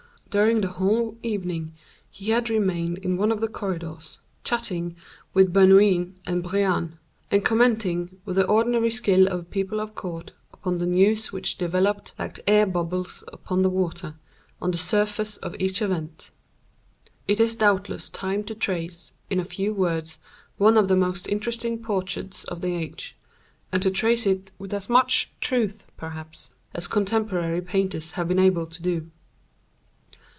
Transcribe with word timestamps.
During 0.31 0.61
the 0.61 0.69
whole 0.69 1.17
evening 1.23 1.73
he 2.09 2.29
had 2.29 2.49
remained 2.49 2.99
in 2.99 3.17
one 3.17 3.33
of 3.33 3.41
the 3.41 3.49
corridors, 3.49 4.21
chatting 4.45 4.95
with 5.33 5.51
Bernouin 5.51 6.15
and 6.25 6.41
Brienne, 6.41 6.97
and 7.29 7.43
commenting, 7.43 8.21
with 8.23 8.37
the 8.37 8.45
ordinary 8.45 8.91
skill 8.91 9.27
of 9.27 9.49
people 9.51 9.81
of 9.81 9.93
court, 9.93 10.31
upon 10.53 10.77
the 10.77 10.85
news 10.85 11.33
which 11.33 11.57
developed 11.57 12.13
like 12.17 12.39
air 12.47 12.65
bubbles 12.65 13.25
upon 13.27 13.61
the 13.61 13.69
water, 13.69 14.15
on 14.61 14.71
the 14.71 14.77
surface 14.77 15.35
of 15.35 15.53
each 15.59 15.81
event. 15.81 16.31
It 17.27 17.41
is 17.41 17.57
doubtless 17.57 18.09
time 18.09 18.45
to 18.45 18.55
trace, 18.55 19.11
in 19.29 19.37
a 19.37 19.43
few 19.43 19.73
words, 19.73 20.17
one 20.57 20.77
of 20.77 20.87
the 20.87 20.95
most 20.95 21.27
interesting 21.27 21.77
portraits 21.83 22.45
of 22.45 22.61
the 22.61 22.73
age, 22.73 23.17
and 23.69 23.83
to 23.83 23.91
trace 23.91 24.25
it 24.25 24.49
with 24.57 24.73
as 24.73 24.87
much 24.89 25.33
truth, 25.41 25.87
perhaps, 25.97 26.51
as 26.73 26.87
contemporary 26.87 27.59
painters 27.61 28.13
have 28.13 28.29
been 28.29 28.39
able 28.39 28.65
to 28.67 28.81
do. 28.81 29.11